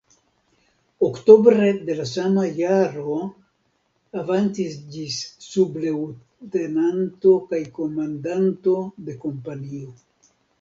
[1.07, 3.17] Oktobre de la sama jaro
[4.21, 8.75] avancis ĝis subleŭtenanto kaj komandanto
[9.11, 9.95] de kompanio.